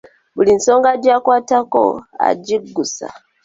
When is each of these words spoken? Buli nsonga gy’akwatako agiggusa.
Buli 0.35 0.51
nsonga 0.57 0.89
gy’akwatako 1.03 1.83
agiggusa. 2.29 3.05